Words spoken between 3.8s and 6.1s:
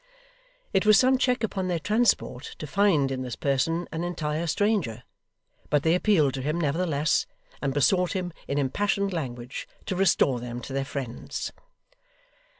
an entire stranger, but they